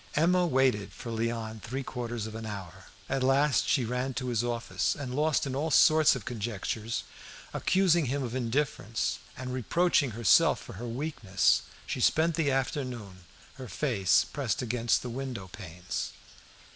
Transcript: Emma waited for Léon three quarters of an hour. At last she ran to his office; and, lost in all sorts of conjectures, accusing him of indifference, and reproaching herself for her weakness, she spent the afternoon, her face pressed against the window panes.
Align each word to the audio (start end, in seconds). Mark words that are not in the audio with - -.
Emma 0.15 0.47
waited 0.47 0.91
for 0.91 1.11
Léon 1.11 1.61
three 1.61 1.83
quarters 1.83 2.25
of 2.25 2.33
an 2.33 2.43
hour. 2.43 2.85
At 3.07 3.21
last 3.21 3.67
she 3.67 3.85
ran 3.85 4.15
to 4.15 4.29
his 4.29 4.43
office; 4.43 4.95
and, 4.95 5.13
lost 5.13 5.45
in 5.45 5.55
all 5.55 5.69
sorts 5.69 6.15
of 6.15 6.25
conjectures, 6.25 7.03
accusing 7.53 8.05
him 8.07 8.23
of 8.23 8.33
indifference, 8.33 9.19
and 9.37 9.53
reproaching 9.53 10.09
herself 10.17 10.59
for 10.59 10.73
her 10.73 10.87
weakness, 10.87 11.61
she 11.85 12.01
spent 12.01 12.33
the 12.33 12.49
afternoon, 12.49 13.25
her 13.57 13.67
face 13.67 14.23
pressed 14.25 14.63
against 14.63 15.03
the 15.03 15.09
window 15.11 15.47
panes. 15.49 16.13